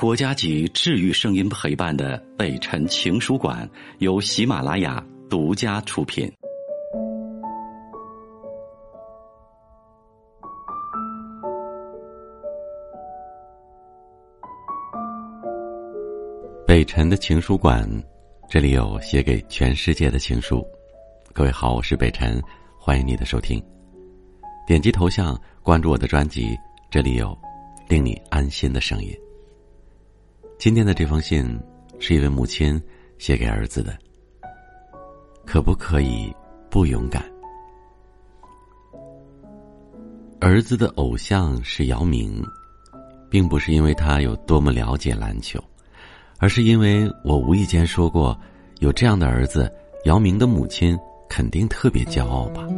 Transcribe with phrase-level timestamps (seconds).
[0.00, 6.26] 国家级治愈声音陪伴的北辰情书馆由喜马拉雅独家出品。
[16.66, 17.86] 北辰的情书馆，
[18.48, 20.66] 这里有写给全世界的情书。
[21.34, 22.42] 各位好，我是北辰，
[22.78, 23.62] 欢迎你的收听。
[24.66, 26.56] 点击头像关注我的专辑，
[26.90, 27.36] 这里有
[27.86, 29.14] 令你安心的声音。
[30.60, 31.58] 今天的这封信
[31.98, 32.78] 是一位母亲
[33.16, 33.96] 写给儿子的。
[35.46, 36.30] 可不可以
[36.68, 37.24] 不勇敢？
[40.38, 42.44] 儿子的偶像是姚明，
[43.30, 45.58] 并不是因为他有多么了解篮球，
[46.36, 48.38] 而是因为我无意间说过，
[48.80, 49.72] 有这样的儿子，
[50.04, 50.94] 姚明的母亲
[51.26, 52.68] 肯定特别骄傲吧。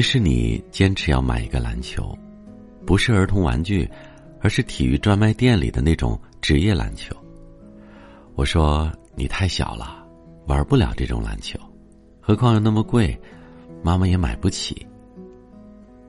[0.00, 2.16] 于是你坚持要买一个篮球，
[2.86, 3.86] 不是儿童玩具，
[4.40, 7.14] 而是体育专卖店里的那种职业篮球。
[8.34, 10.02] 我说你太小了，
[10.46, 11.60] 玩不了这种篮球，
[12.18, 13.14] 何况又那么贵，
[13.82, 14.86] 妈妈也买不起。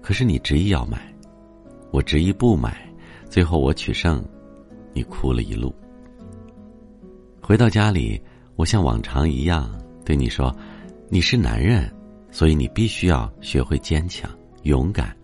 [0.01, 1.13] 可是你执意要买，
[1.91, 2.89] 我执意不买，
[3.29, 4.23] 最后我取胜，
[4.93, 5.75] 你哭了一路。
[7.41, 8.21] 回到家里，
[8.55, 9.69] 我像往常一样
[10.05, 10.55] 对你说
[11.11, 11.93] ：“你是男人。”
[12.31, 14.31] 所以你必须要学会坚强、
[14.63, 15.15] 勇敢，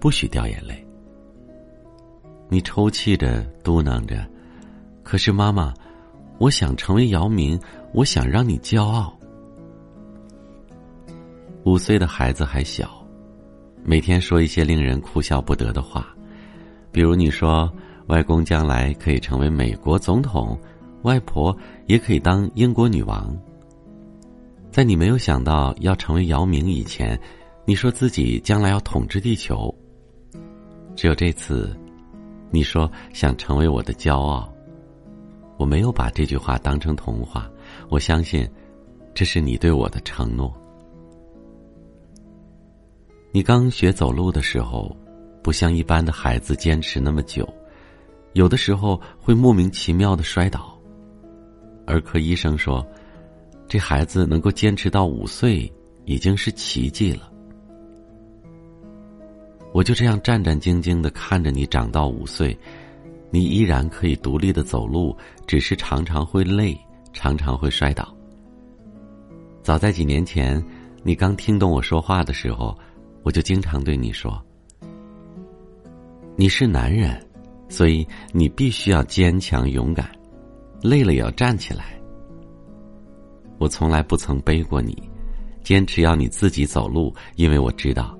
[0.00, 0.84] 不许掉眼泪。
[2.48, 4.26] 你抽泣着嘟囔着
[5.04, 5.74] ：“可是妈妈，
[6.38, 7.60] 我想成为姚明，
[7.92, 9.12] 我想让你骄傲。”
[11.64, 13.04] 五岁的孩子还小，
[13.84, 16.06] 每天说一些令人哭笑不得的话，
[16.90, 17.70] 比如你说
[18.06, 20.58] 外公将来可以成为美国总统，
[21.02, 23.36] 外婆也可以当英国女王。
[24.76, 27.18] 在你没有想到要成为姚明以前，
[27.64, 29.74] 你说自己将来要统治地球。
[30.94, 31.74] 只有这次，
[32.50, 34.52] 你说想成为我的骄傲。
[35.56, 37.50] 我没有把这句话当成童话，
[37.88, 38.46] 我相信，
[39.14, 40.52] 这是你对我的承诺。
[43.32, 44.94] 你刚学走路的时候，
[45.42, 47.48] 不像一般的孩子坚持那么久，
[48.34, 50.78] 有的时候会莫名其妙的摔倒。
[51.86, 52.86] 儿科医生说。
[53.68, 55.70] 这孩子能够坚持到五岁，
[56.04, 57.30] 已经是奇迹了。
[59.72, 62.56] 我就这样战战兢兢的看着你长到五岁，
[63.30, 65.16] 你依然可以独立的走路，
[65.46, 66.78] 只是常常会累，
[67.12, 68.14] 常常会摔倒。
[69.62, 70.64] 早在几年前，
[71.02, 72.78] 你刚听懂我说话的时候，
[73.24, 74.40] 我就经常对你说
[76.36, 77.20] ：“你是男人，
[77.68, 80.08] 所以你必须要坚强勇敢，
[80.80, 82.00] 累了也要站起来。”
[83.58, 84.96] 我从来不曾背过你，
[85.62, 88.16] 坚持要你自己走路，因为我知道，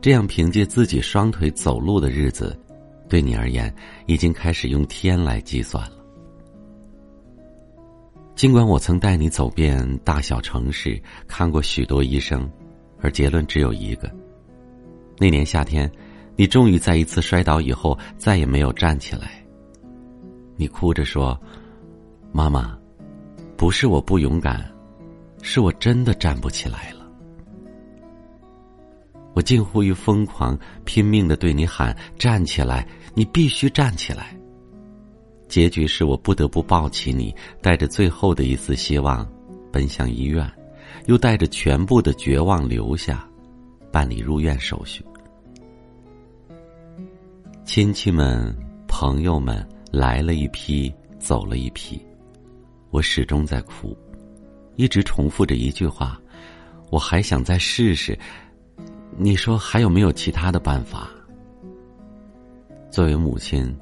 [0.00, 2.58] 这样凭借自己双腿走路的日子，
[3.08, 3.72] 对你而言
[4.06, 5.96] 已经开始用天来计算了。
[8.34, 12.50] 尽管我曾带你走遍大小城市，看过许多医生，
[13.00, 14.10] 而结论只有一个：
[15.18, 15.88] 那年夏天，
[16.34, 19.44] 你终于在一次摔倒以后再也没有站起来。
[20.56, 21.38] 你哭着说
[22.32, 22.76] ：“妈妈。”
[23.62, 24.68] 不是我不勇敢，
[25.40, 27.08] 是我真的站不起来了。
[29.34, 32.84] 我近乎于疯狂，拼命的对你喊：“站起来！
[33.14, 34.36] 你必须站起来！”
[35.46, 39.24] 结局是我不得不抱起你，带着最后的一丝希望，
[39.70, 40.44] 奔向医院，
[41.06, 43.24] 又带着全部的绝望留下，
[43.92, 45.06] 办理入院手续。
[47.64, 48.52] 亲戚们、
[48.88, 52.04] 朋友们来了一批，走了一批。
[52.92, 53.96] 我始终在哭，
[54.76, 56.20] 一直重复着一句话
[56.92, 58.16] ：“我还想再试试。”
[59.16, 61.08] 你说还有没有其他的办法？
[62.90, 63.74] 作为母亲，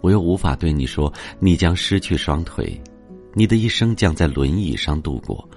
[0.00, 2.80] 我又无法对你说：“你将失去双腿，
[3.34, 5.48] 你的一生将在轮椅上度过。”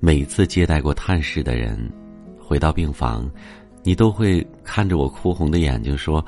[0.00, 1.90] 每次接待过探视的人，
[2.38, 3.26] 回到病房，
[3.82, 6.22] 你都会看着我哭红的眼睛说：“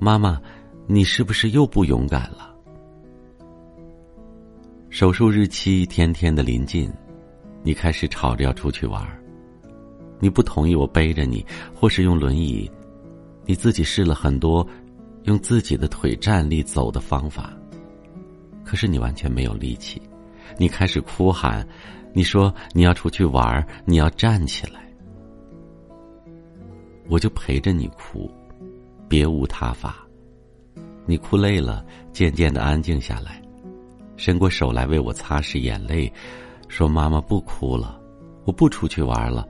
[0.00, 0.40] 妈妈，
[0.86, 2.52] 你是不是又不勇敢了？”
[4.94, 6.88] 手术日期一天天的临近，
[7.64, 9.20] 你开始吵着要出去玩儿
[10.20, 11.44] 你不同意我背着你，
[11.74, 12.70] 或是用轮椅，
[13.44, 14.64] 你自己试了很多
[15.24, 17.52] 用自己的腿站立走的方法，
[18.64, 20.00] 可是你完全没有力气。
[20.58, 21.66] 你开始哭喊，
[22.12, 24.88] 你说你要出去玩儿你要站起来，
[27.08, 28.30] 我就陪着你哭，
[29.08, 30.06] 别无他法。
[31.04, 33.42] 你哭累了，渐渐的安静下来。
[34.16, 36.12] 伸过手来为我擦拭眼泪，
[36.68, 38.00] 说：“妈妈不哭了，
[38.44, 39.46] 我不出去玩了。”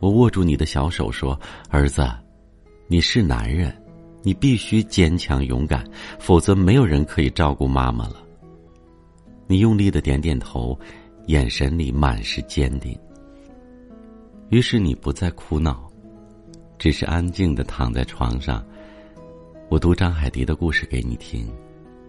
[0.00, 1.38] 我握住你的小手说
[1.70, 2.08] ：“儿子，
[2.86, 3.74] 你是男人，
[4.22, 5.84] 你必须坚强勇敢，
[6.18, 8.16] 否则没有人可以照顾妈妈了。”
[9.46, 10.78] 你用力的点点头，
[11.26, 12.96] 眼神里满是坚定。
[14.50, 15.90] 于是你不再哭闹，
[16.78, 18.64] 只是安静的躺在床上。
[19.68, 21.50] 我读张海迪的故事给你听，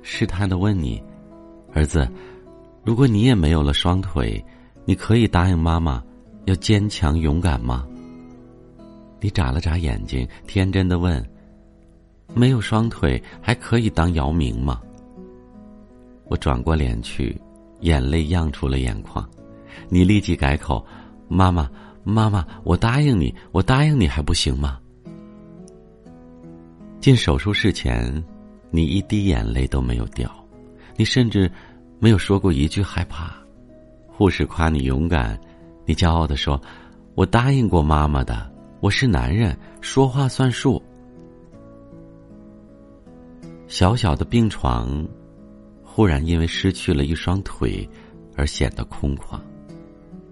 [0.01, 1.01] 试探的问你
[1.74, 2.10] ：“儿子，
[2.83, 4.44] 如果你也没有了双腿，
[4.86, 6.04] 你可以答应妈妈？”
[6.45, 7.86] 要坚强勇敢吗？
[9.19, 11.24] 你眨了眨眼睛，天真的问
[12.33, 14.81] ：“没有双腿还可以当姚明吗？”
[16.25, 17.39] 我转过脸去，
[17.81, 19.27] 眼泪漾出了眼眶。
[19.89, 20.83] 你立即改口
[21.30, 21.69] ：“妈妈，
[22.04, 24.80] 妈妈，我答应你，我答应你还不行吗？”
[27.00, 28.24] 进手术室前，
[28.71, 30.31] 你一滴眼泪都没有掉，
[31.00, 31.50] 你甚至
[31.98, 33.34] 没有说过一句害怕。
[34.06, 35.40] 护士夸你勇敢。
[35.86, 36.62] 你骄傲的说
[37.16, 38.51] ：“我答应过妈妈的，
[38.81, 40.84] 我是男人，说话算数。”
[43.69, 45.07] 小小的病床，
[45.81, 47.90] 忽然因为失去了一双腿，
[48.36, 49.40] 而显得空旷。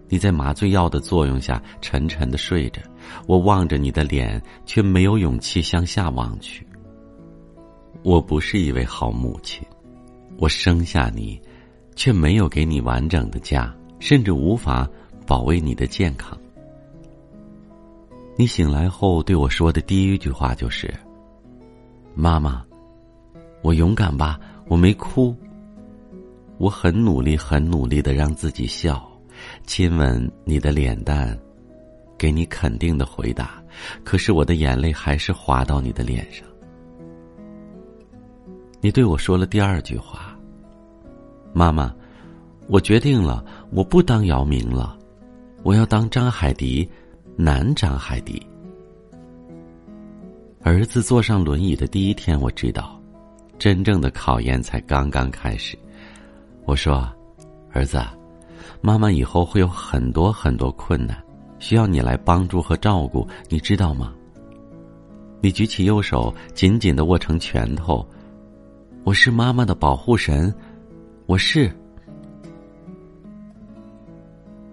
[0.10, 2.82] 你在麻醉药的作用下沉沉的睡着，
[3.26, 6.68] 我望着你的脸，却没有勇气向下望去。
[8.04, 9.66] 我不是一位好母亲，
[10.38, 11.42] 我生下你，
[11.96, 14.88] 却没有给你完整的家，甚至无法。
[15.26, 16.40] 保卫你的健康。
[18.38, 20.90] 你醒来后对我说的第一句话就是
[22.16, 22.64] ：“妈妈，
[23.62, 24.40] 我勇敢吧，
[24.70, 25.36] 我没哭。
[26.58, 29.06] 我很努力，很努力的让自己笑，
[29.66, 31.38] 亲吻你的脸蛋，
[32.18, 33.62] 给你肯定的回答。
[34.06, 36.48] 可是我的眼泪还是滑到你的脸上。
[38.80, 40.27] 你对我说了第二句话：
[41.58, 41.92] 妈妈，
[42.68, 44.96] 我决定了，我不当姚明了。”
[45.66, 46.88] 我要当张海迪，
[47.36, 48.40] 男张海迪。
[50.62, 53.02] 儿子坐上轮椅的第一天，我知道，
[53.58, 55.76] 真正的考验才刚刚开始。
[56.66, 57.10] 我说
[57.74, 58.00] ：“儿子，
[58.80, 61.18] 妈妈以后会有很多很多困难，
[61.58, 64.14] 需要你来帮助和照顾，你知道吗？”
[65.42, 68.08] 你举起右手，紧紧的握成拳头。
[69.04, 70.54] 我是妈妈的保护神，
[71.28, 71.70] 我是。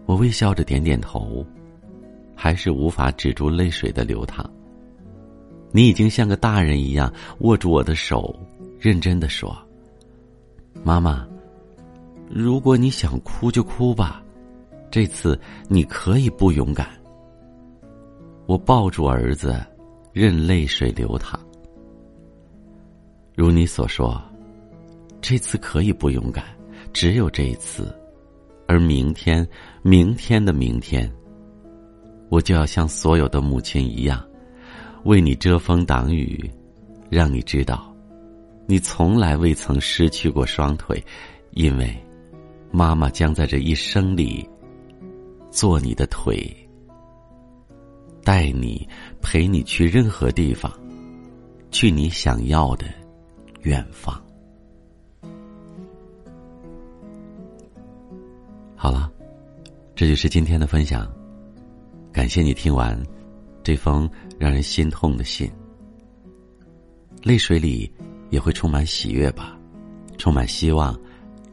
[0.06, 1.44] 我微笑着点点头，
[2.32, 4.48] 还是无法止住泪水的流淌。
[5.72, 8.32] 你已经像个大人一样握住我的手，
[8.78, 9.52] 认真的说
[10.84, 11.26] ：“妈妈，
[12.30, 14.22] 如果你想哭就哭吧，
[14.92, 15.36] 这次
[15.66, 16.88] 你可以不勇敢。”
[18.46, 19.60] 我抱住儿子，
[20.12, 21.36] 任泪水流淌。
[23.34, 24.22] 如你所说，
[25.26, 26.44] 这次可以不勇敢，
[26.92, 27.90] 只有这一次。
[28.68, 29.48] 而明天，
[29.80, 31.10] 明天的明天，
[32.28, 34.22] 我就要像所有的母亲一样，
[35.04, 36.38] 为你遮风挡雨，
[37.08, 37.90] 让你知道，
[38.66, 41.02] 你从来未曾失去过双腿，
[41.52, 41.96] 因为，
[42.70, 44.46] 妈妈将在这一生里，
[45.50, 46.54] 做你的腿，
[48.22, 48.86] 带你，
[49.22, 50.70] 陪你去任何地方，
[51.70, 52.84] 去你想要的
[53.62, 54.22] 远方。
[59.96, 61.08] 这就是今天的分享。
[62.12, 63.00] 感谢你听完
[63.62, 65.50] 这封让人心痛的信。
[67.22, 67.90] 泪水里
[68.30, 69.56] 也会充满喜悦吧，
[70.18, 70.98] 充满希望，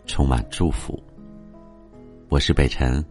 [0.05, 1.01] 充满祝福。
[2.29, 3.03] 我是北辰，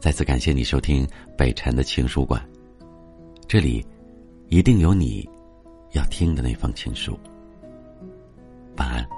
[0.00, 2.44] 再次感谢你收听北辰的情书馆。
[3.46, 3.86] 这里
[4.48, 5.26] 一定有你
[5.92, 7.18] 要听的那封情书。
[8.76, 9.17] 晚安。